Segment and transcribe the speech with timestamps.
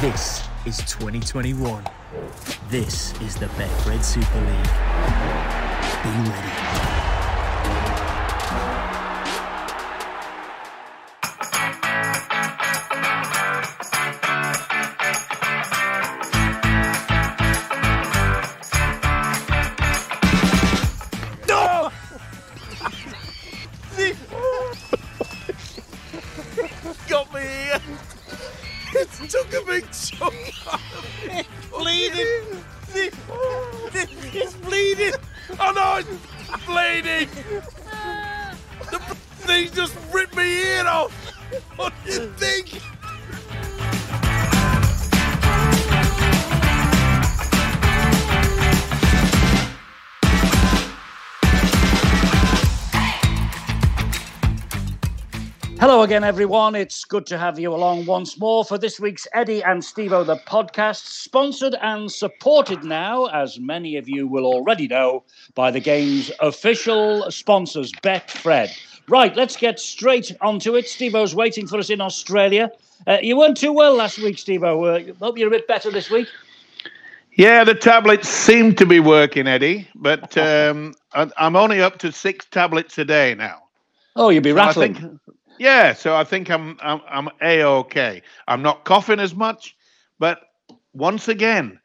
[0.00, 1.84] This is 2021.
[2.68, 4.64] This is the Betfred Super League.
[6.04, 6.97] Be ready.
[55.80, 56.74] Hello again, everyone.
[56.74, 60.36] It's good to have you along once more for this week's Eddie and Stevo the
[60.36, 65.22] podcast, sponsored and supported now, as many of you will already know,
[65.54, 68.70] by the game's official sponsors, Betfred.
[69.08, 70.86] Right, let's get straight onto it.
[70.86, 72.70] Stevo's waiting for us in Australia.
[73.06, 75.10] Uh, you weren't too well last week, Stevo.
[75.10, 76.26] Uh, hope you're a bit better this week.
[77.34, 82.10] Yeah, the tablets seem to be working, Eddie, but um, I- I'm only up to
[82.10, 83.62] six tablets a day now.
[84.16, 84.94] Oh, you'll be So I rattling.
[84.94, 85.20] think-
[85.58, 88.22] yeah, so I think I'm I'm, I'm a okay.
[88.46, 89.76] I'm not coughing as much,
[90.18, 90.40] but
[90.92, 91.78] once again,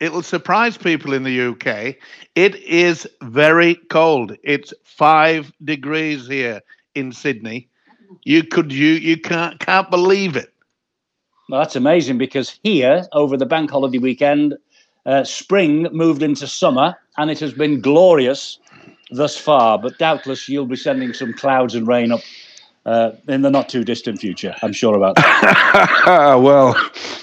[0.00, 1.96] it'll surprise people in the UK.
[2.34, 4.36] It is very cold.
[4.42, 6.60] It's five degrees here
[6.94, 7.68] in Sydney.
[8.24, 10.52] You could you you can't can't believe it.
[11.48, 14.54] Well, that's amazing because here, over the bank holiday weekend,
[15.06, 18.58] uh, spring moved into summer and it has been glorious
[19.10, 19.78] thus far.
[19.78, 22.20] But doubtless you'll be sending some clouds and rain up
[22.88, 24.54] uh, in the not too distant future.
[24.62, 26.06] I'm sure about that.
[26.42, 26.74] well,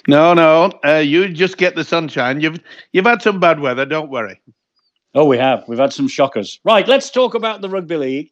[0.08, 0.72] no, no.
[0.86, 2.40] Uh, you just get the sunshine.
[2.40, 2.60] You've
[2.94, 3.86] you've had some bad weather.
[3.86, 4.40] Don't worry.
[5.16, 5.64] oh, we have.
[5.68, 6.60] We've had some shockers.
[6.64, 8.32] Right, let's talk about the Rugby League.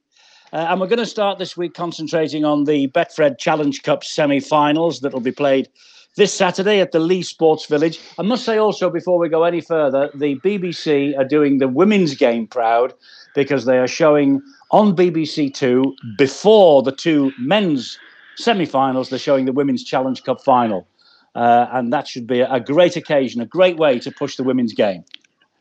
[0.51, 4.39] Uh, and we're going to start this week concentrating on the Betfred Challenge Cup semi
[4.39, 5.67] finals that will be played
[6.15, 7.99] this Saturday at the Leigh Sports Village.
[8.19, 12.13] I must say also, before we go any further, the BBC are doing the women's
[12.13, 12.93] game proud
[13.33, 14.43] because they are showing
[14.73, 17.97] on BBC Two before the two men's
[18.35, 20.87] semi finals, they're showing the Women's Challenge Cup final.
[21.35, 24.73] Uh, and that should be a, great occasion, a great way to push the women's
[24.73, 25.03] game.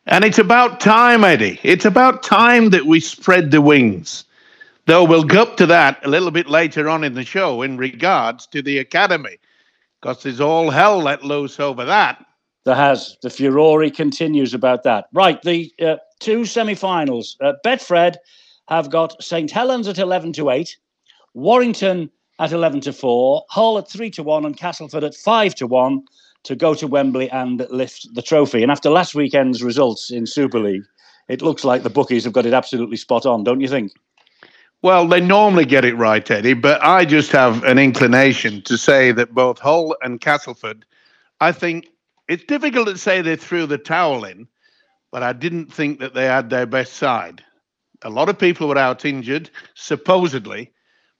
[0.05, 1.59] And it's about time, Eddie.
[1.63, 4.25] It's about time that we spread the wings.
[4.85, 7.77] Though we'll go up to that a little bit later on in the show in
[7.77, 9.37] regards to the academy,
[10.01, 12.23] because there's all hell let loose over that.
[12.65, 13.17] There has.
[13.21, 15.05] The furore continues about that.
[15.13, 17.37] Right, the uh, two semi-finals.
[17.41, 18.17] Uh, Betfred
[18.67, 20.77] have got St Helens at eleven to eight,
[21.33, 22.09] Warrington
[22.39, 26.03] at eleven to four, Hull at three to one, and Castleford at five to one
[26.43, 28.63] to go to Wembley and lift the trophy.
[28.63, 30.83] And after last weekend's results in Super League,
[31.29, 33.93] it looks like the bookies have got it absolutely spot on, don't you think?
[34.81, 39.13] Well, they normally get it right, Eddie, but I just have an inclination to say
[39.13, 40.83] that both Hull and Castleford,
[41.39, 41.87] I think
[42.27, 44.45] it's difficult to say they threw the towel in,
[45.11, 47.41] but I didn't think that they had their best side.
[48.03, 50.71] A lot of people were out injured, supposedly,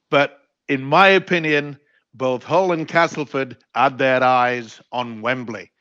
[0.09, 1.77] but in my opinion,
[2.13, 5.71] both Hull and Castleford had their eyes on Wembley.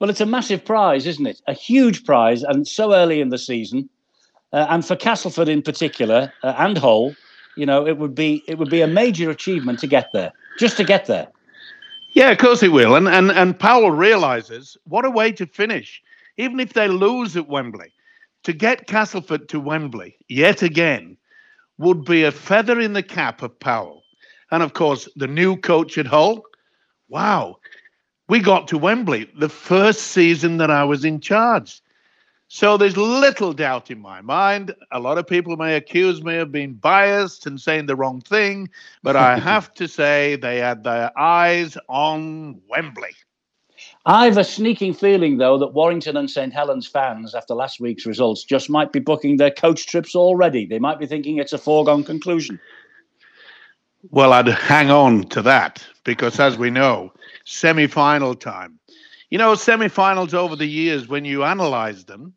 [0.00, 1.40] Well, it's a massive prize, isn't it?
[1.46, 3.88] A huge prize, and so early in the season.
[4.52, 7.14] Uh, and for Castleford in particular, uh, and Hull,
[7.56, 10.76] you know, it would be it would be a major achievement to get there, just
[10.76, 11.28] to get there.
[12.12, 12.94] Yeah, of course it will.
[12.94, 16.02] And and and Powell realizes what a way to finish,
[16.36, 17.92] even if they lose at Wembley,
[18.44, 21.16] to get Castleford to Wembley yet again
[21.78, 24.02] would be a feather in the cap of Powell.
[24.50, 26.42] And of course, the new coach at Hull.
[27.08, 27.56] Wow,
[28.28, 31.82] we got to Wembley the first season that I was in charge.
[32.48, 34.74] So there's little doubt in my mind.
[34.92, 38.68] A lot of people may accuse me of being biased and saying the wrong thing,
[39.02, 43.14] but I have to say they had their eyes on Wembley.
[44.06, 48.44] I've a sneaking feeling, though, that Warrington and St Helens fans, after last week's results,
[48.44, 50.66] just might be booking their coach trips already.
[50.66, 52.60] They might be thinking it's a foregone conclusion.
[54.10, 57.14] Well, I'd hang on to that because, as we know,
[57.46, 58.78] semi final time.
[59.30, 62.34] You know, semi finals over the years, when you analyze them,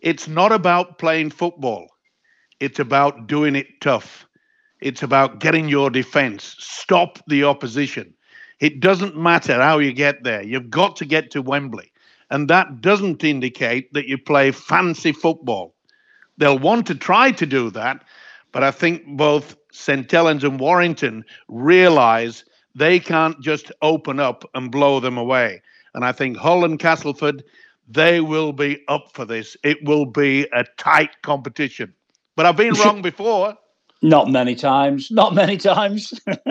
[0.00, 1.88] it's not about playing football,
[2.60, 4.26] it's about doing it tough.
[4.80, 8.14] It's about getting your defense, stop the opposition.
[8.60, 11.92] It doesn't matter how you get there, you've got to get to Wembley.
[12.30, 15.74] And that doesn't indicate that you play fancy football.
[16.38, 18.04] They'll want to try to do that,
[18.52, 20.10] but I think both St.
[20.10, 25.62] Helens and Warrington realize They can't just open up and blow them away.
[25.94, 27.42] And I think Hull and Castleford,
[27.88, 29.56] they will be up for this.
[29.64, 31.94] It will be a tight competition.
[32.36, 33.56] But I've been wrong before.
[34.02, 35.10] Not many times.
[35.10, 36.18] Not many times.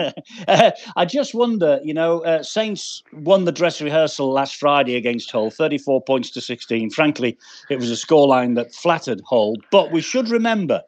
[0.48, 5.30] uh, I just wonder, you know, uh, Saints won the dress rehearsal last Friday against
[5.30, 6.90] Hull, 34 points to 16.
[6.90, 7.36] Frankly,
[7.68, 9.56] it was a scoreline that flattered Hull.
[9.70, 10.82] But we should remember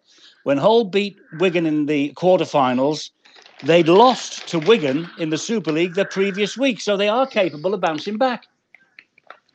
[0.44, 3.10] when Hull beat Wigan in the quarterfinals,
[3.64, 6.80] they'd lost to Wigan in the Super League the previous week.
[6.80, 8.46] So they are capable of bouncing back.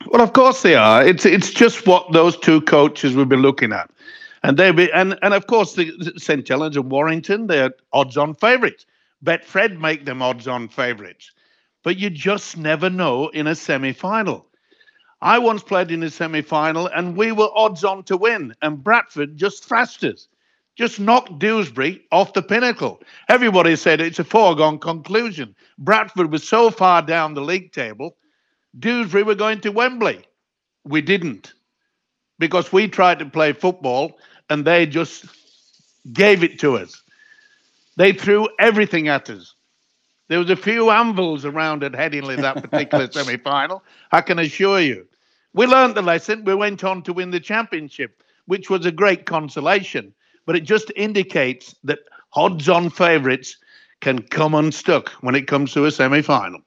[0.06, 1.04] Well, of course they are.
[1.04, 3.90] It's it's just what those two coaches will be looking at.
[4.42, 6.46] And they be and and of course the St.
[6.46, 8.86] Helens and Warrington, they're odds-on favourites.
[9.24, 11.32] Betfred make them odds-on favourites.
[11.82, 14.46] But you just never know in a semi-final.
[15.20, 19.64] I once played in a semi-final and we were odds-on to win, and Bradford just
[19.64, 20.28] thrashed us.
[20.76, 23.02] Just knocked Dewsbury off the pinnacle.
[23.28, 25.56] Everybody said it's a foregone conclusion.
[25.78, 28.16] Bradford was so far down the league table,
[28.78, 30.24] Dewsbury were going to Wembley.
[30.84, 31.52] We didn't
[32.38, 34.18] because we tried to play football
[34.50, 35.26] and they just
[36.12, 37.02] gave it to us.
[37.96, 39.54] They threw everything at us.
[40.28, 43.82] There was a few anvils around at Headingley that particular semi-final.
[44.12, 45.06] I can assure you.
[45.54, 46.44] We learned the lesson.
[46.44, 50.14] We went on to win the championship, which was a great consolation.
[50.46, 52.00] But it just indicates that
[52.34, 53.56] odds-on favourites
[54.00, 56.60] can come unstuck when it comes to a semi-final.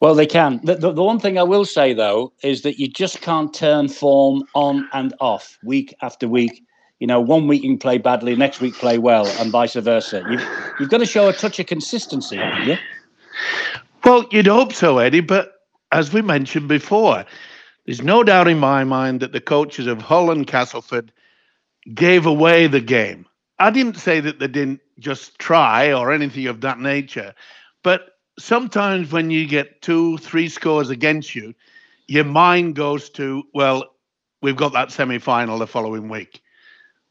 [0.00, 0.60] Well, they can.
[0.62, 3.88] The, the, the, one thing I will say, though, is that you just can't turn
[3.88, 6.62] form on and off week after week.
[6.98, 10.24] You know, one week you can play badly, next week play well, and vice versa.
[10.30, 10.46] You've,
[10.80, 12.76] you've got to show a touch of consistency, haven't you?
[14.04, 15.52] Well, you'd hope so, Eddie, but
[15.92, 17.24] as we mentioned before,
[17.84, 21.12] there's no doubt in my mind that the coaches of Hull and Castleford
[21.94, 23.26] gave away the game.
[23.58, 27.34] I didn't say that they didn't just try or anything of that nature,
[27.82, 31.54] but sometimes when you get two, three scores against you,
[32.06, 33.94] your mind goes to, well,
[34.42, 36.42] we've got that semi final the following week.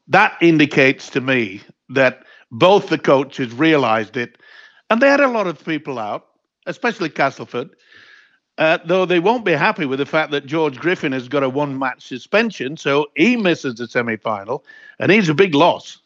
[0.08, 4.38] That indicates to me that both the coaches realized it.
[4.88, 6.26] And they had a lot of people out,
[6.66, 7.70] especially Castleford,
[8.58, 11.48] uh, though they won't be happy with the fact that George Griffin has got a
[11.48, 12.76] one match suspension.
[12.76, 14.64] So he misses the semi final,
[14.98, 15.98] and he's a big loss.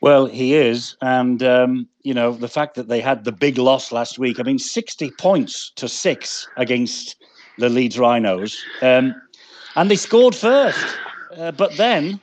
[0.00, 0.96] Well, he is.
[1.02, 4.42] And, um, you know, the fact that they had the big loss last week, I
[4.42, 7.16] mean, 60 points to six against
[7.58, 8.62] the Leeds Rhinos.
[8.80, 9.14] Um,
[9.76, 10.84] and they scored first.
[11.36, 12.18] Uh, but then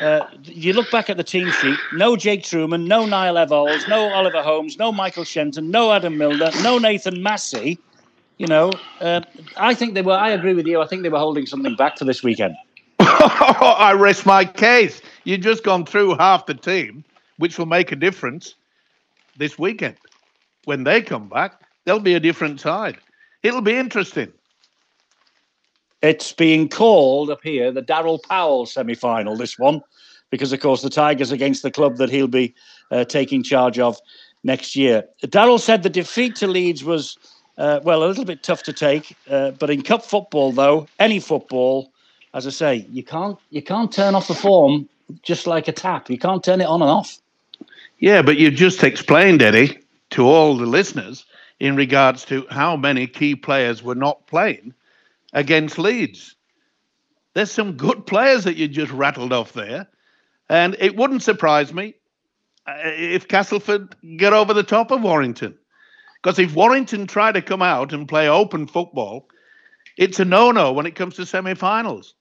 [0.00, 4.12] uh, you look back at the team sheet no Jake Trueman, no Niall Evalds, no
[4.12, 7.78] Oliver Holmes, no Michael Shenton, no Adam Milner, no Nathan Massey.
[8.38, 9.20] You know, uh,
[9.56, 11.98] I think they were, I agree with you, I think they were holding something back
[11.98, 12.56] for this weekend.
[13.20, 15.02] I rest my case.
[15.24, 17.04] You've just gone through half the team,
[17.38, 18.54] which will make a difference
[19.36, 19.96] this weekend.
[20.64, 22.96] When they come back, there'll be a different side.
[23.42, 24.32] It'll be interesting.
[26.00, 29.82] It's being called up here the Daryl Powell semi final, this one,
[30.30, 32.54] because, of course, the Tigers against the club that he'll be
[32.90, 33.98] uh, taking charge of
[34.42, 35.04] next year.
[35.22, 37.18] Daryl said the defeat to Leeds was,
[37.58, 41.20] uh, well, a little bit tough to take, uh, but in cup football, though, any
[41.20, 41.91] football,
[42.34, 44.88] as I say, you can't you can't turn off the form
[45.22, 46.08] just like a tap.
[46.10, 47.18] You can't turn it on and off.
[47.98, 49.78] Yeah, but you've just explained, Eddie,
[50.10, 51.24] to all the listeners
[51.60, 54.74] in regards to how many key players were not playing
[55.32, 56.34] against Leeds.
[57.34, 59.86] There's some good players that you just rattled off there.
[60.48, 61.94] And it wouldn't surprise me
[62.66, 65.56] uh, if Castleford get over the top of Warrington.
[66.20, 69.28] Because if Warrington try to come out and play open football,
[69.96, 72.14] it's a no no when it comes to semi finals.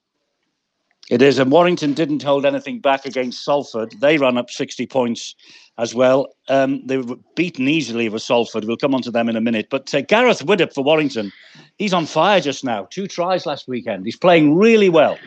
[1.09, 3.93] It is, and Warrington didn't hold anything back against Salford.
[3.99, 5.35] They ran up 60 points
[5.77, 6.33] as well.
[6.47, 8.65] Um, they were beaten easily with Salford.
[8.65, 9.67] We'll come on to them in a minute.
[9.69, 11.31] But uh, Gareth Widdop for Warrington,
[11.77, 12.87] he's on fire just now.
[12.91, 14.05] Two tries last weekend.
[14.05, 15.17] He's playing really well.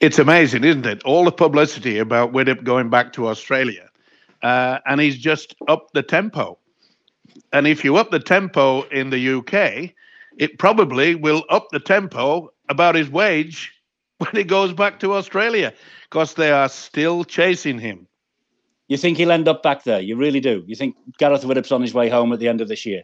[0.00, 1.02] It's amazing, isn't it?
[1.02, 3.90] All the publicity about Widdop going back to Australia.
[4.42, 6.58] Uh, and he's just up the tempo.
[7.52, 9.94] And if you up the tempo in the UK,
[10.38, 13.72] it probably will up the tempo about his wage
[14.18, 15.72] when he goes back to Australia
[16.10, 18.06] because they are still chasing him.
[18.88, 20.00] You think he'll end up back there?
[20.00, 20.62] You really do?
[20.66, 23.02] You think Gareth Widdop's on his way home at the end of this year?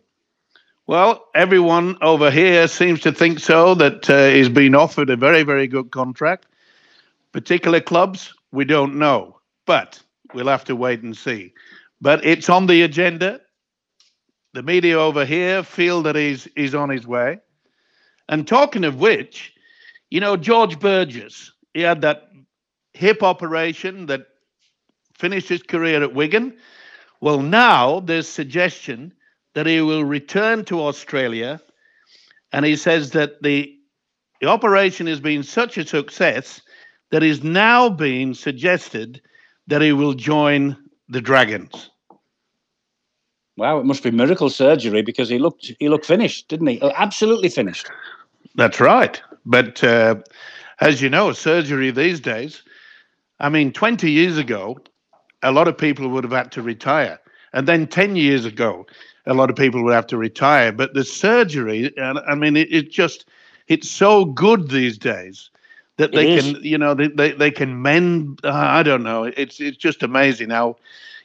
[0.86, 5.42] Well, everyone over here seems to think so, that uh, he's been offered a very,
[5.42, 6.46] very good contract.
[7.32, 10.02] Particular clubs, we don't know, but
[10.34, 11.52] we'll have to wait and see.
[12.00, 13.40] But it's on the agenda.
[14.52, 17.38] The media over here feel that he's, he's on his way.
[18.28, 19.54] And talking of which,
[20.10, 22.28] you know, George Burgess, he had that
[22.92, 24.26] hip operation that
[25.14, 26.56] finished his career at Wigan.
[27.20, 29.12] Well, now there's suggestion
[29.54, 31.60] that he will return to Australia,
[32.52, 33.72] and he says that the,
[34.40, 36.60] the operation has been such a success
[37.10, 39.20] that is now being suggested
[39.66, 40.76] that he will join
[41.08, 41.90] the Dragons.
[43.56, 46.80] Wow, it must be miracle surgery because he looked he looked finished, didn't he?
[46.80, 47.90] Oh, absolutely finished.
[48.54, 49.20] That's right.
[49.44, 50.16] But uh,
[50.80, 52.62] as you know, surgery these days,
[53.38, 54.78] I mean, 20 years ago,
[55.42, 57.18] a lot of people would have had to retire.
[57.52, 58.86] And then 10 years ago,
[59.26, 60.72] a lot of people would have to retire.
[60.72, 63.26] But the surgery, I mean, it, it just,
[63.68, 65.50] it's so good these days
[65.96, 68.40] that they can, you know, they, they, they can mend.
[68.44, 69.24] Uh, I don't know.
[69.24, 70.76] It's, it's just amazing how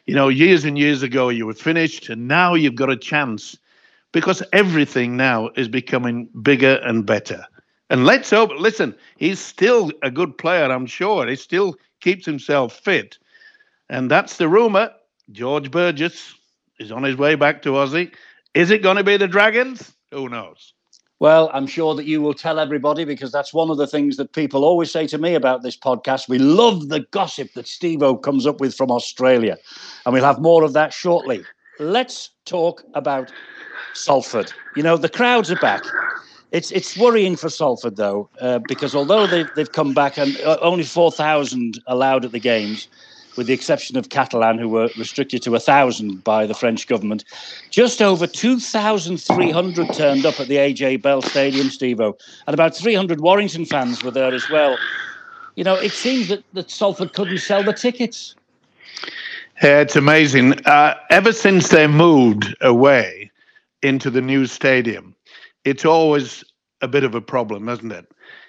[0.05, 3.57] you know, years and years ago you were finished, and now you've got a chance
[4.11, 7.45] because everything now is becoming bigger and better.
[7.89, 11.27] And let's hope, listen, he's still a good player, I'm sure.
[11.27, 13.17] He still keeps himself fit.
[13.89, 14.91] And that's the rumour.
[15.31, 16.33] George Burgess
[16.79, 18.13] is on his way back to Aussie.
[18.53, 19.93] Is it going to be the Dragons?
[20.11, 20.73] Who knows?
[21.19, 24.33] Well, I'm sure that you will tell everybody because that's one of the things that
[24.33, 26.27] people always say to me about this podcast.
[26.27, 29.57] We love the gossip that Stevo comes up with from Australia,
[30.05, 31.43] and we'll have more of that shortly.
[31.79, 33.31] Let's talk about
[33.93, 34.51] Salford.
[34.75, 35.83] You know, the crowds are back.
[36.55, 40.57] It's it's worrying for Salford though, uh, because although they've they've come back and uh,
[40.61, 42.87] only four thousand allowed at the games,
[43.35, 47.25] with the exception of Catalan, who were restricted to 1,000 by the French government.
[47.71, 53.65] Just over 2,300 turned up at the AJ Bell Stadium, Stevo, and about 300 Warrington
[53.65, 54.77] fans were there as well.
[55.55, 58.33] You know, it seems that, that Salford couldn't sell the tickets.
[59.61, 60.65] Yeah, it's amazing.
[60.65, 63.29] Uh, ever since they moved away
[63.81, 65.14] into the new stadium,
[65.65, 66.43] it's always
[66.81, 68.05] a bit of a problem, isn't it?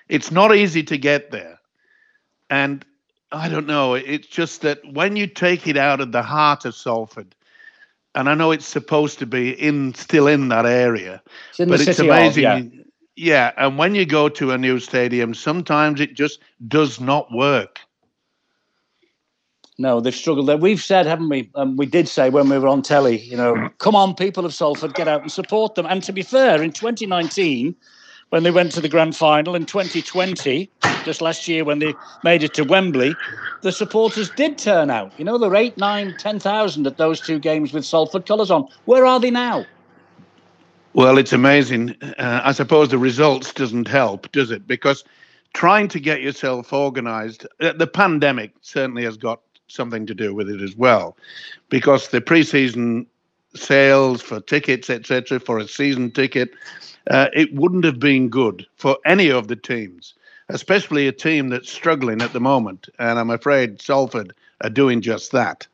[0.08, 1.58] It's not easy to get there.
[2.50, 2.84] And
[3.32, 3.94] I don't know.
[3.94, 7.34] It's just that when you take it out of the heart of Salford,
[8.14, 11.22] and I know it's supposed to be in still in that area,
[11.58, 12.42] it's but it's amazing.
[12.44, 12.60] Yeah.
[13.16, 17.80] yeah, and when you go to a new stadium, sometimes it just does not work.
[19.78, 20.60] No, they've struggled.
[20.60, 21.50] We've said, haven't we?
[21.54, 24.54] Um, we did say when we were on telly, you know, come on, people of
[24.54, 25.84] Salford, get out and support them.
[25.84, 27.76] And to be fair, in 2019,
[28.30, 30.70] when they went to the grand final, in 2020,
[31.04, 33.14] just last year when they made it to Wembley,
[33.60, 35.12] the supporters did turn out.
[35.18, 38.50] You know, there were eight, nine, ten thousand at those two games with Salford colours
[38.50, 38.68] on.
[38.86, 39.66] Where are they now?
[40.94, 41.94] Well, it's amazing.
[42.18, 44.66] Uh, I suppose the results doesn't help, does it?
[44.66, 45.04] Because
[45.52, 50.48] trying to get yourself organised, uh, the pandemic certainly has got something to do with
[50.48, 51.16] it as well,
[51.68, 53.06] because the pre-season
[53.54, 56.50] sales for tickets, etc., for a season ticket,
[57.10, 60.14] uh, it wouldn't have been good for any of the teams
[60.48, 62.88] especially a team that's struggling at the moment.
[62.98, 65.66] And I'm afraid Salford are doing just that.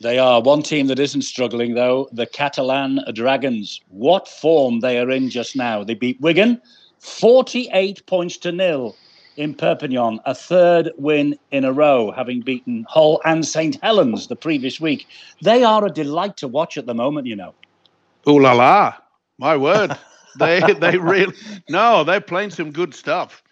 [0.00, 0.40] They are.
[0.40, 3.80] One team that isn't struggling, though, the Catalan Dragons.
[3.88, 5.82] What form they are in just now.
[5.82, 6.60] They beat Wigan
[7.00, 8.96] 48 points to nil
[9.38, 13.78] in Perpignan, a third win in a row, having beaten Hull and St.
[13.82, 15.06] Helens the previous week.
[15.42, 17.54] They are a delight to watch at the moment, you know.
[18.28, 18.94] Ooh la la.
[19.38, 19.96] My word.
[20.38, 21.34] they they really
[21.68, 23.42] no, they're playing some good stuff.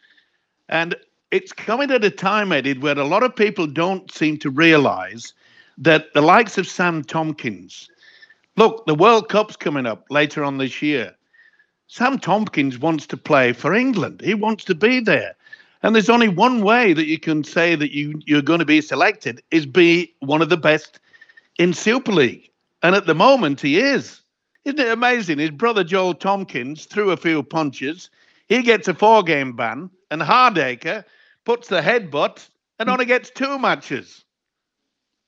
[0.68, 0.96] And
[1.30, 5.32] it's coming at a time, Eddie, where a lot of people don't seem to realize
[5.78, 7.88] that the likes of Sam Tomkins,
[8.56, 11.14] look, the World Cup's coming up later on this year.
[11.86, 14.20] Sam Tomkins wants to play for England.
[14.24, 15.35] He wants to be there.
[15.86, 18.80] And there's only one way that you can say that you, you're going to be
[18.80, 20.98] selected is be one of the best
[21.60, 22.50] in Super League.
[22.82, 24.20] And at the moment, he is.
[24.64, 25.38] Isn't it amazing?
[25.38, 28.10] His brother Joel Tomkins threw a few punches.
[28.48, 31.04] He gets a four game ban and Hardaker
[31.44, 32.48] puts the headbutt
[32.80, 34.24] and only gets two matches.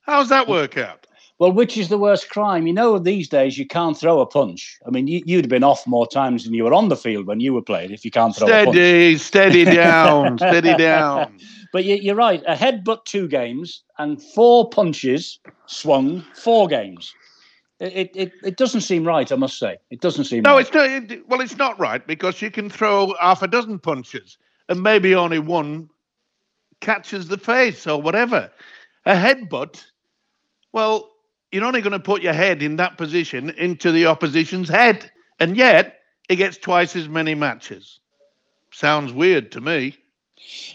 [0.01, 1.07] How's that work out?
[1.39, 2.67] Well, which is the worst crime?
[2.67, 4.77] You know, these days you can't throw a punch.
[4.85, 7.27] I mean, you, would have been off more times than you were on the field
[7.27, 9.21] when you were playing if you can't throw steady, a punch.
[9.21, 11.39] Steady, Steady, down, steady down.
[11.71, 12.41] But you, are right.
[12.47, 17.13] A headbutt two games and four punches swung four games.
[17.79, 19.77] It, it, it doesn't seem right, I must say.
[19.91, 20.61] It doesn't seem no, right.
[20.61, 20.89] it's not.
[20.89, 25.13] It, well, it's not right because you can throw half a dozen punches and maybe
[25.13, 25.89] only one
[26.81, 28.51] catches the face or whatever.
[29.05, 29.85] A headbutt,
[30.73, 31.08] well,
[31.51, 35.11] you're only going to put your head in that position into the opposition's head.
[35.39, 37.99] And yet, he gets twice as many matches.
[38.71, 39.97] Sounds weird to me.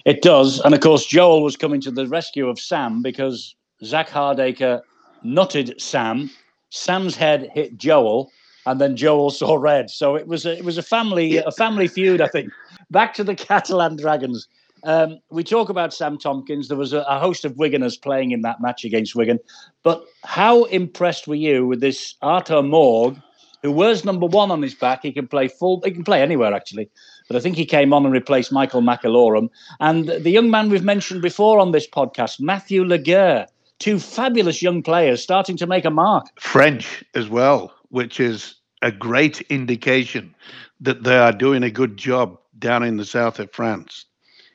[0.05, 0.61] It does.
[0.61, 3.55] And of course, Joel was coming to the rescue of Sam because
[3.85, 4.83] Zak Hardaker
[5.25, 6.31] nutted Sam.
[6.71, 8.31] Sam's head hit Joel,
[8.67, 9.91] and then Joel saw red.
[9.91, 12.51] So it was a, it was a family a family feud, I think
[12.91, 14.49] back to the Catalan Dragons.
[14.85, 16.69] Um, we talk about Sam Tomkins.
[16.69, 19.41] There was a, a, host of Wiganers playing in that match against Wigan.
[19.83, 23.21] But how impressed were you with this Arthur Mourgue,
[23.63, 25.03] who wears number one on his back?
[25.03, 25.81] He can play full.
[25.83, 26.91] He can play anywhere actually.
[27.29, 29.49] But I think he came on and replaced Michael McIlorum.
[29.81, 33.47] And the young man we've mentioned before on this podcast, Matthieu Laguerre,
[33.79, 36.27] two fabulous young players starting to make a mark.
[36.39, 40.35] French as well, which is a great indication
[40.81, 44.05] that they are doing a good job down in the south of France.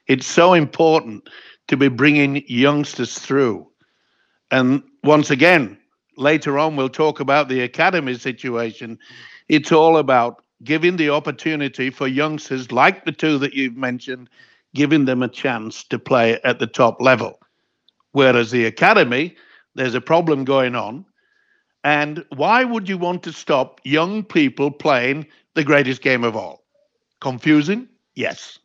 [0.10, 1.30] It's so important
[1.68, 3.68] to be bringing youngsters through.
[4.50, 5.78] And once again,
[6.18, 8.98] later on, we'll talk about the academy situation.
[9.50, 14.32] It's all about giving the opportunity for youngsters like the two that you've mentioned,
[14.74, 17.40] giving them a chance to play at the top level.
[18.12, 19.36] Whereas the academy,
[19.76, 21.06] there's a problem going on.
[21.84, 26.64] And why would you want to stop young people playing the greatest game of all?
[27.22, 27.88] Confusing?
[28.16, 28.58] Yes.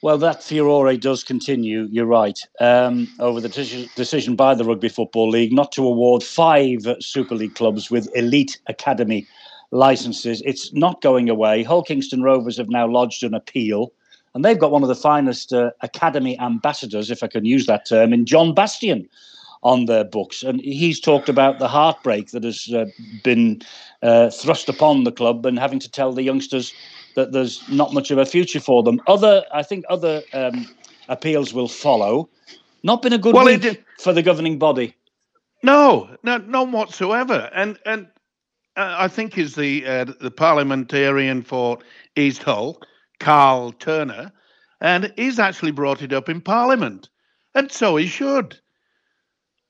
[0.00, 1.88] Well, that furore does continue.
[1.90, 2.38] You're right.
[2.60, 3.48] Um, over the
[3.96, 8.60] decision by the Rugby Football League not to award five Super League clubs with elite
[8.68, 9.26] academy
[9.72, 11.64] licenses, it's not going away.
[11.64, 13.92] Hull Kingston Rovers have now lodged an appeal,
[14.34, 17.84] and they've got one of the finest uh, academy ambassadors, if I can use that
[17.84, 19.08] term, in John Bastian
[19.64, 20.44] on their books.
[20.44, 22.86] And he's talked about the heartbreak that has uh,
[23.24, 23.60] been
[24.02, 26.72] uh, thrust upon the club and having to tell the youngsters
[27.18, 29.00] that there's not much of a future for them.
[29.08, 30.68] Other, I think, other um,
[31.08, 32.28] appeals will follow.
[32.84, 34.94] Not been a good well, week for the governing body.
[35.64, 37.50] No, no, none whatsoever.
[37.52, 38.06] And and
[38.76, 41.78] uh, I think is the uh, the parliamentarian for
[42.14, 42.80] East Hull,
[43.18, 44.30] Karl Turner,
[44.80, 47.08] and he's actually brought it up in Parliament,
[47.56, 48.56] and so he should.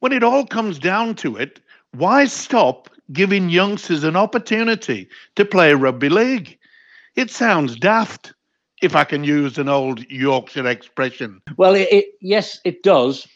[0.01, 1.61] When it all comes down to it,
[1.93, 6.58] why stop giving youngsters an opportunity to play rugby league?
[7.19, 8.33] It sounds daft,
[8.81, 11.43] if I can use an old Yorkshire expression.
[11.57, 13.27] Well, it, it, yes, it does.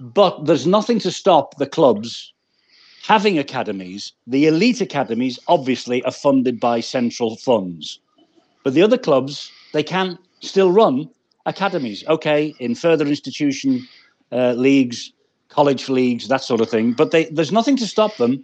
[0.00, 2.32] But there's nothing to stop the clubs
[3.06, 4.14] having academies.
[4.26, 8.00] The elite academies, obviously, are funded by central funds.
[8.64, 11.06] But the other clubs, they can still run
[11.44, 12.02] academies.
[12.06, 13.86] Okay, in further institution
[14.32, 15.12] uh, leagues,
[15.50, 16.94] college leagues, that sort of thing.
[16.94, 18.42] But they, there's nothing to stop them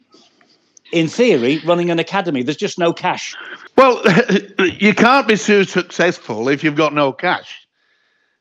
[0.92, 2.42] in theory, running an academy.
[2.42, 3.35] There's just no cash.
[3.77, 4.03] Well,
[4.59, 7.66] you can't be so successful if you've got no cash.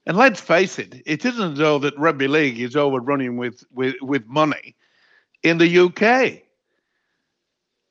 [0.05, 3.95] And let's face it, it isn't as though that rugby league is overrunning with, with,
[4.01, 4.75] with money
[5.41, 6.43] in the UK.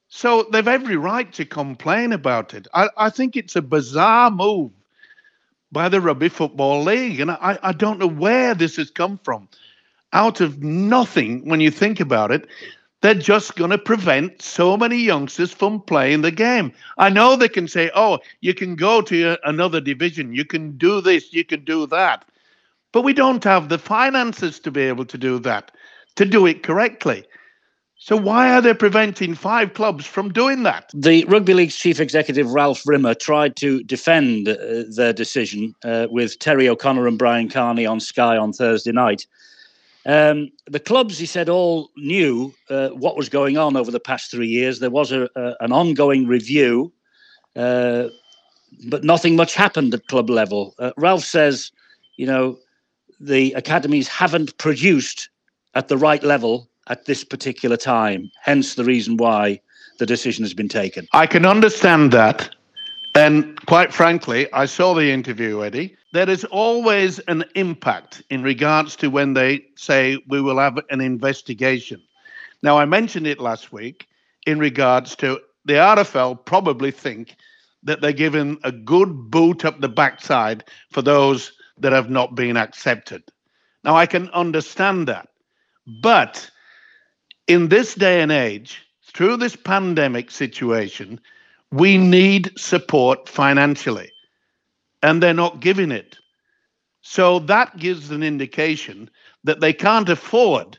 [0.08, 2.68] So they've every right to complain about it.
[2.72, 4.70] I, I think it's a bizarre move
[5.72, 7.18] by the Rugby Football League.
[7.18, 9.48] And I, I don't know where this has come from.
[10.12, 12.46] Out of nothing, when you think about it,
[13.04, 16.72] they're just going to prevent so many youngsters from playing the game.
[16.96, 21.02] I know they can say, oh, you can go to another division, you can do
[21.02, 22.24] this, you can do that.
[22.92, 25.70] But we don't have the finances to be able to do that,
[26.16, 27.26] to do it correctly.
[27.98, 30.90] So why are they preventing five clubs from doing that?
[30.94, 36.38] The Rugby League's chief executive Ralph Rimmer tried to defend uh, their decision uh, with
[36.38, 39.26] Terry O'Connor and Brian Carney on Sky on Thursday night.
[40.06, 44.30] Um, the clubs, he said, all knew uh, what was going on over the past
[44.30, 44.78] three years.
[44.78, 46.92] There was a, a, an ongoing review,
[47.56, 48.08] uh,
[48.86, 50.74] but nothing much happened at club level.
[50.78, 51.70] Uh, Ralph says,
[52.16, 52.58] you know,
[53.20, 55.30] the academies haven't produced
[55.74, 59.60] at the right level at this particular time, hence the reason why
[59.98, 61.06] the decision has been taken.
[61.12, 62.54] I can understand that.
[63.14, 65.96] And quite frankly, I saw the interview, Eddie.
[66.14, 71.00] There is always an impact in regards to when they say we will have an
[71.00, 72.00] investigation.
[72.62, 74.06] Now, I mentioned it last week
[74.46, 77.34] in regards to the RFL probably think
[77.82, 82.56] that they're giving a good boot up the backside for those that have not been
[82.56, 83.24] accepted.
[83.82, 85.30] Now, I can understand that.
[86.00, 86.48] But
[87.48, 91.20] in this day and age, through this pandemic situation,
[91.72, 94.12] we need support financially,
[95.04, 96.16] and they're not giving it.
[97.02, 99.10] So that gives an indication
[99.44, 100.78] that they can't afford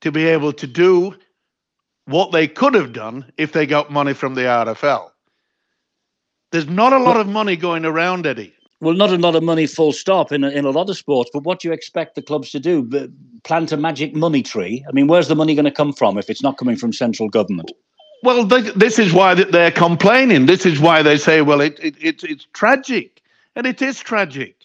[0.00, 1.14] to be able to do
[2.06, 5.10] what they could have done if they got money from the RFL.
[6.52, 8.54] There's not a lot of money going around, Eddie.
[8.80, 11.30] Well, not a lot of money, full stop, in a, in a lot of sports.
[11.32, 13.10] But what do you expect the clubs to do?
[13.44, 14.84] Plant a magic money tree?
[14.88, 17.28] I mean, where's the money going to come from if it's not coming from central
[17.28, 17.72] government?
[18.22, 20.46] Well, this is why they're complaining.
[20.46, 23.22] This is why they say, well, it, it, it, it's tragic.
[23.56, 24.64] And it is tragic.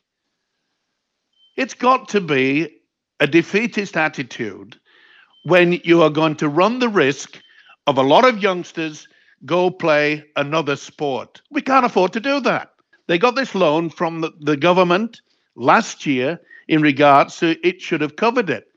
[1.57, 2.81] It's got to be
[3.19, 4.79] a defeatist attitude
[5.43, 7.41] when you are going to run the risk
[7.87, 9.07] of a lot of youngsters
[9.45, 11.41] go play another sport.
[11.49, 12.71] We can't afford to do that.
[13.07, 15.21] They got this loan from the, government
[15.55, 16.39] last year.
[16.67, 18.67] in regards to it should have covered it.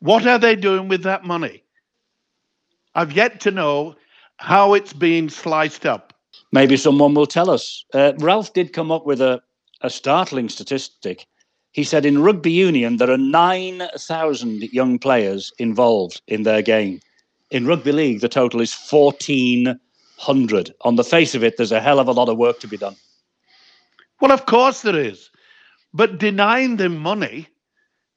[0.00, 1.64] What are they doing with that money?
[2.94, 3.94] I've yet to know
[4.36, 6.12] how it's being sliced up.
[6.52, 7.84] Maybe someone will tell us.
[7.94, 9.42] Uh, Ralph did come up with a,
[9.82, 11.26] a startling statistic.
[11.72, 17.00] He said in rugby union, there are 9,000 young players involved in their game.
[17.50, 20.74] In rugby league, the total is 1,400.
[20.82, 22.76] On the face of it, there's a hell of a lot of work to be
[22.76, 22.96] done.
[24.20, 25.30] Well, of course there is.
[25.94, 27.48] But denying them money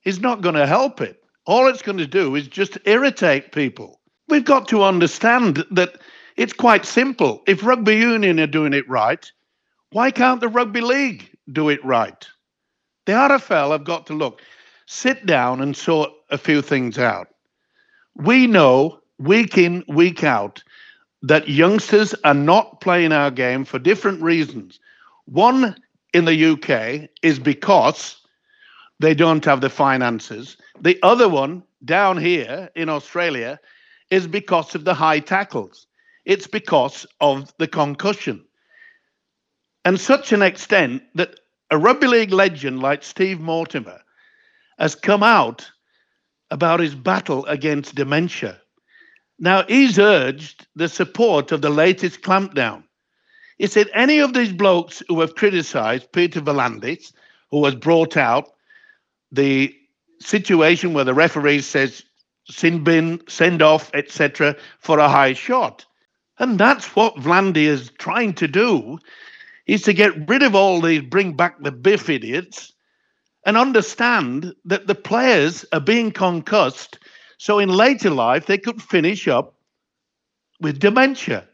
[0.04, 1.22] is not going to help it.
[1.46, 4.00] All it's going to do is just irritate people.
[4.28, 6.00] We've got to understand that
[6.38, 7.44] it's quite simple.
[7.48, 9.32] If rugby union are doing it right,
[9.92, 12.28] why can't the rugby league do it right?
[13.06, 14.42] The RFL have got to look,
[14.86, 17.28] sit down and sort a few things out.
[18.16, 20.64] We know week in, week out
[21.22, 24.80] that youngsters are not playing our game for different reasons.
[25.26, 25.76] One
[26.14, 28.22] in the UK is because
[29.00, 30.58] they don't have the finances.
[30.82, 33.60] The other one down here in Australia
[34.10, 35.88] is because of the high tackles.
[36.26, 38.46] It's because of the concussion.
[39.86, 44.02] And such an extent that a rugby league legend like Steve Mortimer
[44.80, 45.70] has come out
[46.50, 48.60] about his battle against dementia.
[49.38, 52.84] Now, he's urged the support of the latest clampdown.
[53.58, 57.14] He said any of these blokes who have criticized Peter V'landys,
[57.52, 58.54] who has brought out
[59.32, 59.74] the
[60.20, 62.04] situation where the referee says
[62.50, 65.86] sin bin, send off, etc., for a high shot.
[66.40, 69.00] And that's what V'landys is trying to do,
[69.68, 72.74] is to get rid of all these bring back the biff idiots
[73.46, 77.00] and understand that the players are being concussed
[77.38, 79.56] so in later life they could finish up
[80.62, 81.46] with dementia.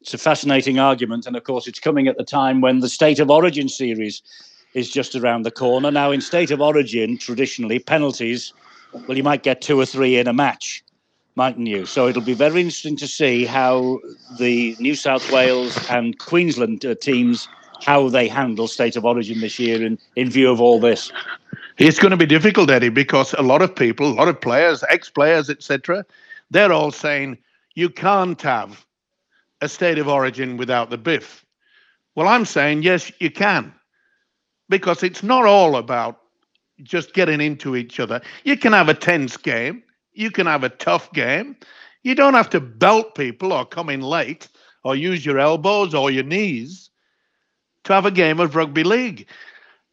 [0.00, 3.18] It's a fascinating argument, and of course, it's coming at the time when the State
[3.18, 4.22] of Origin series
[4.72, 5.90] is just around the corner.
[5.90, 8.54] Now, in State of Origin, traditionally, penalties
[8.92, 10.82] well, you might get two or three in a match,
[11.34, 11.86] mightn't you?
[11.86, 14.00] So it'll be very interesting to see how
[14.38, 17.48] the New South Wales and Queensland uh, teams
[17.82, 21.12] how they handle state of origin this year in, in view of all this.
[21.78, 24.84] It's going to be difficult, Eddie, because a lot of people, a lot of players,
[24.90, 26.04] ex-players, etc.,
[26.50, 27.38] they're all saying
[27.74, 28.84] you can't have
[29.60, 31.44] a state of origin without the biff.
[32.14, 33.72] Well, I'm saying yes, you can,
[34.68, 36.20] because it's not all about
[36.82, 38.20] just getting into each other.
[38.44, 41.56] You can have a tense game, you can have a tough game.
[42.02, 44.48] You don't have to belt people or come in late
[44.84, 46.90] or use your elbows or your knees
[47.84, 49.28] to have a game of rugby league.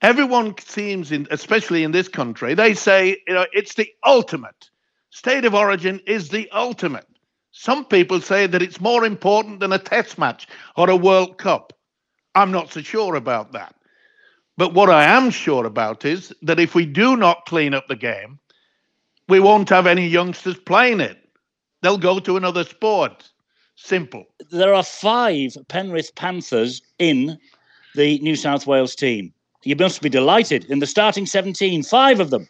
[0.01, 4.69] Everyone seems, in, especially in this country, they say you know it's the ultimate.
[5.09, 7.07] State of origin is the ultimate.
[7.51, 11.73] Some people say that it's more important than a test match or a World Cup.
[12.35, 13.73] I'm not so sure about that.
[14.57, 17.95] But what I am sure about is that if we do not clean up the
[17.95, 18.39] game,
[19.27, 21.17] we won't have any youngsters playing it.
[21.81, 23.29] They'll go to another sport.
[23.75, 24.25] Simple.
[24.51, 27.37] There are five Penrith Panthers in
[27.95, 29.33] the New South Wales team.
[29.63, 30.65] You must be delighted.
[30.65, 32.47] In the starting 17, five of them.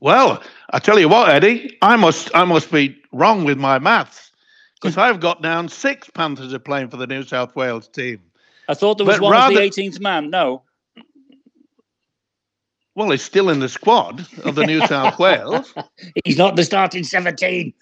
[0.00, 4.30] Well, I tell you what, Eddie, I must I must be wrong with my maths
[4.74, 8.20] because I've got down six Panthers are playing for the New South Wales team.
[8.68, 10.30] I thought there was but one rather, the 18th man.
[10.30, 10.62] No.
[12.94, 15.72] Well, he's still in the squad of the New South Wales.
[16.24, 17.72] He's not the starting 17.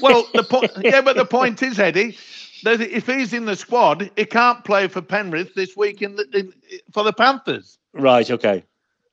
[0.00, 2.16] well, the point, yeah, but the point is, Eddie,
[2.64, 6.26] that if he's in the squad, he can't play for Penrith this week in, the,
[6.32, 6.52] in
[6.92, 7.78] for the Panthers.
[7.92, 8.30] Right.
[8.30, 8.64] Okay.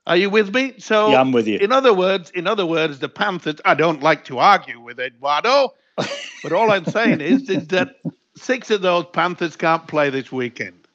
[0.07, 0.73] Are you with me?
[0.79, 1.59] So yeah, I'm with you.
[1.59, 3.61] In other words, in other words, the Panthers.
[3.65, 5.73] I don't like to argue with Eduardo,
[6.43, 7.97] but all I'm saying is, is that
[8.35, 10.87] six of those Panthers can't play this weekend.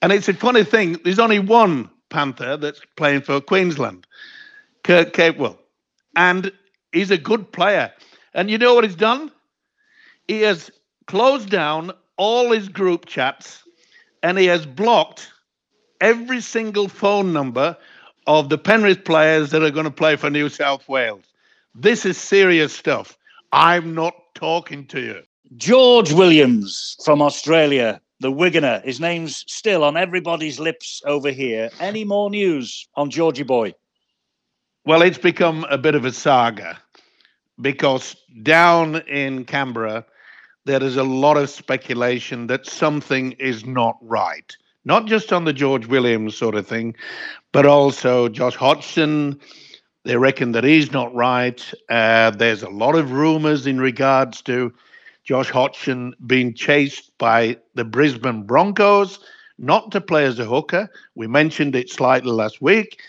[0.00, 0.98] And it's a funny thing.
[1.04, 4.06] There's only one Panther that's playing for Queensland,
[4.84, 5.56] Kurt Capewell.
[6.16, 6.52] And
[6.92, 7.92] he's a good player.
[8.34, 9.30] And you know what he's done?
[10.28, 10.70] He has
[11.06, 13.64] closed down all his group chats
[14.22, 15.30] and he has blocked
[16.00, 17.76] every single phone number
[18.26, 21.24] of the Penrith players that are going to play for New South Wales.
[21.74, 23.16] This is serious stuff.
[23.52, 25.22] I'm not talking to you.
[25.56, 28.84] George Williams from Australia the Wiganer.
[28.84, 31.70] His name's still on everybody's lips over here.
[31.80, 33.74] Any more news on Georgie Boy?
[34.84, 36.78] Well, it's become a bit of a saga
[37.60, 40.04] because down in Canberra,
[40.64, 44.56] there is a lot of speculation that something is not right.
[44.84, 46.94] Not just on the George Williams sort of thing,
[47.52, 49.38] but also Josh Hodgson.
[50.04, 51.72] They reckon that he's not right.
[51.90, 54.72] Uh, there's a lot of rumors in regards to
[55.24, 59.18] Josh Hodgson being chased by the Brisbane Broncos.
[59.60, 60.88] not to play as a hooker.
[61.14, 63.00] We mentioned it slightly last week.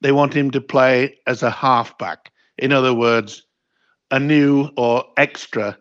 [0.00, 2.32] They want him to play as a halfback.
[2.58, 3.44] In other words,
[4.10, 5.78] a new or extra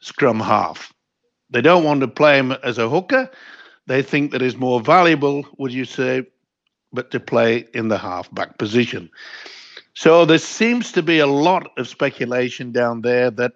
[0.00, 0.92] scrum half.
[1.50, 3.30] They don't want to play him as a hooker.
[3.86, 6.24] They think that is more valuable, would you say,
[6.92, 9.10] but to play in the halfback position.
[9.94, 13.52] So there seems to be a lot of speculation down there that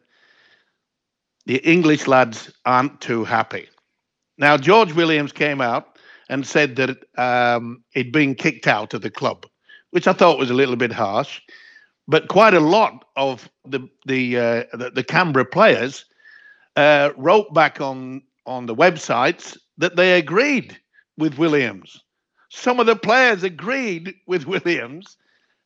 [1.48, 3.66] the English lads aren't too happy.
[4.36, 9.10] Now, George Williams came out and said that um, he'd been kicked out of the
[9.10, 9.46] club,
[9.90, 11.40] which I thought was a little bit harsh.
[12.06, 16.04] But quite a lot of the the uh, the, the, Canberra players
[16.76, 20.78] uh, wrote back on on the websites that they agreed
[21.16, 21.98] with Williams.
[22.50, 25.16] Some of the players agreed with Williams,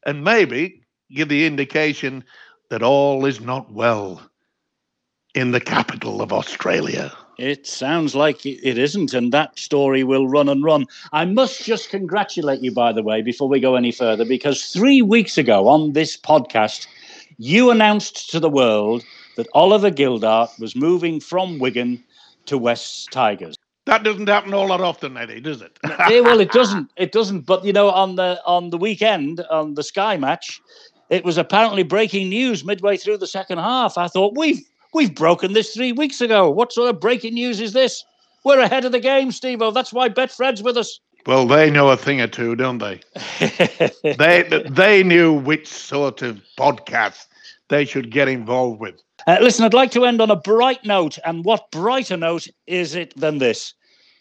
[0.07, 2.23] and maybe give the indication
[2.71, 4.23] that all is not well
[5.35, 7.12] in the capital of Australia.
[7.38, 10.87] It sounds like it isn't, and that story will run and run.
[11.12, 15.01] I must just congratulate you, by the way, before we go any further, because three
[15.03, 16.87] weeks ago on this podcast,
[17.38, 19.03] you announced to the world
[19.37, 22.05] that Oliver Gildart was moving from Wigan
[22.47, 23.57] to West Tigers.
[23.87, 25.79] That doesn't happen all that often, Eddie, does it?
[26.09, 26.92] yeah, well, it doesn't.
[26.97, 27.47] It doesn't.
[27.47, 30.61] But you know, on the on the weekend on the Sky match,
[31.11, 33.99] it was apparently breaking news midway through the second half.
[33.99, 34.62] I thought we've
[34.95, 36.51] We've broken this three weeks ago.
[36.51, 38.05] What sort of breaking news is this?
[38.45, 39.61] We're ahead of the game, Steve.
[39.73, 41.01] That's why Betfred's with us.
[41.27, 43.01] Well, they know a thing or two, don't they?
[44.03, 47.27] they they knew which sort of podcast
[47.69, 49.01] they should get involved with.
[49.27, 52.97] Uh, listen, I'd like to end on a bright note, and what brighter note is
[52.97, 53.75] it than this?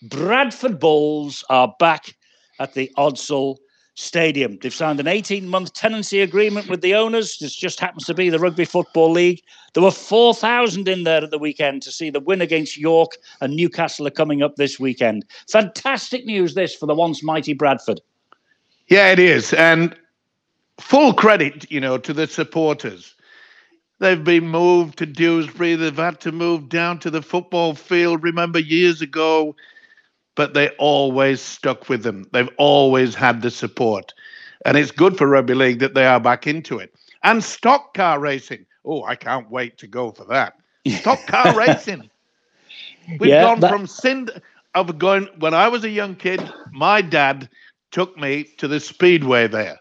[0.04, 2.16] Bradford Bulls are back
[2.60, 3.58] at the Odsal
[3.96, 4.58] Stadium.
[4.62, 7.38] They've signed an 18 month tenancy agreement with the owners.
[7.38, 9.42] This just happens to be the Rugby Football League.
[9.74, 13.56] There were 4,000 in there at the weekend to see the win against York, and
[13.56, 15.26] Newcastle are coming up this weekend.
[15.50, 18.02] Fantastic news, this for the once mighty Bradford.
[18.88, 19.54] Yeah, it is.
[19.54, 19.96] And
[20.80, 23.16] full credit, you know, to the supporters.
[24.00, 25.76] They've been moved to Dewsbury.
[25.76, 28.24] They've had to move down to the football field.
[28.24, 29.56] Remember years ago,
[30.36, 32.28] but they always stuck with them.
[32.32, 34.14] They've always had the support.
[34.66, 36.94] And it's good for rugby league that they are back into it.
[37.24, 38.66] And stock car racing.
[38.86, 40.54] Oh, I can't wait to go for that.
[40.88, 42.10] Stock car racing.
[43.20, 43.72] We've yeah, gone that...
[43.72, 44.32] from Sind
[44.74, 46.42] of going when I was a young kid,
[46.72, 47.50] my dad
[47.92, 49.78] took me to the speedway there.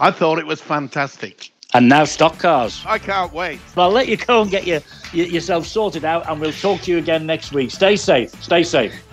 [0.00, 1.52] I thought it was fantastic.
[1.74, 2.82] And now stock cars.
[2.86, 3.58] I can't wait.
[3.74, 4.80] Well, I'll let you go and get your,
[5.12, 7.72] your, yourself sorted out, and we'll talk to you again next week.
[7.72, 8.30] Stay safe.
[8.42, 9.03] Stay safe.